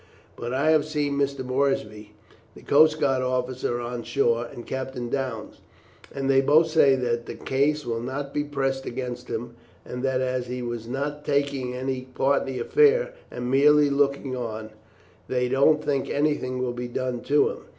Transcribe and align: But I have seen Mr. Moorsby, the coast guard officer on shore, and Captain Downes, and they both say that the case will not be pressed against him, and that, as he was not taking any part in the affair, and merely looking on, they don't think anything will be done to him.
But 0.35 0.51
I 0.51 0.71
have 0.71 0.83
seen 0.85 1.15
Mr. 1.19 1.45
Moorsby, 1.45 2.15
the 2.55 2.63
coast 2.63 2.99
guard 2.99 3.21
officer 3.21 3.79
on 3.79 4.01
shore, 4.01 4.47
and 4.51 4.65
Captain 4.65 5.09
Downes, 5.09 5.61
and 6.11 6.27
they 6.27 6.41
both 6.41 6.69
say 6.71 6.95
that 6.95 7.27
the 7.27 7.35
case 7.35 7.85
will 7.85 7.99
not 7.99 8.33
be 8.33 8.43
pressed 8.43 8.87
against 8.87 9.27
him, 9.27 9.53
and 9.85 10.01
that, 10.01 10.19
as 10.21 10.47
he 10.47 10.63
was 10.63 10.87
not 10.87 11.23
taking 11.23 11.75
any 11.75 12.01
part 12.15 12.47
in 12.47 12.47
the 12.55 12.59
affair, 12.59 13.13
and 13.29 13.51
merely 13.51 13.91
looking 13.91 14.35
on, 14.35 14.71
they 15.27 15.47
don't 15.47 15.83
think 15.85 16.09
anything 16.09 16.57
will 16.57 16.73
be 16.73 16.87
done 16.87 17.21
to 17.25 17.49
him. 17.51 17.57